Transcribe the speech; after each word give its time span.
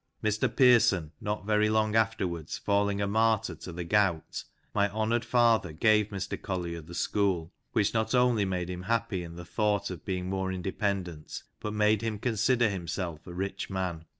Mr 0.23 0.49
Pearson 0.49 1.11
not 1.21 1.45
very 1.45 1.69
long 1.69 1.95
afterwards 1.95 2.57
falling 2.57 2.99
a 2.99 3.05
martyr 3.07 3.53
to 3.53 3.71
the 3.71 3.83
gout, 3.83 4.43
my 4.73 4.89
honoured 4.89 5.23
father 5.23 5.71
gave 5.71 6.07
Mr 6.07 6.41
Collier 6.41 6.81
the 6.81 6.95
school, 6.95 7.53
which 7.73 7.93
not 7.93 8.15
only 8.15 8.43
made 8.43 8.67
him 8.71 8.81
happy 8.81 9.21
in 9.21 9.35
the 9.35 9.45
thought 9.45 9.91
of 9.91 10.03
being 10.03 10.27
more 10.27 10.51
inde 10.51 10.73
pendent, 10.79 11.43
but 11.59 11.75
made 11.75 12.01
him 12.01 12.17
consider 12.17 12.67
himself 12.67 13.27
a 13.27 13.33
rich 13.35 13.69
man." 13.69 14.05